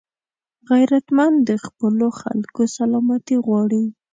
غیرتمند 0.69 1.37
د 1.49 1.51
خپلو 1.65 2.07
خلکو 2.21 2.61
سلامتي 2.77 3.37
غواړي 3.45 3.83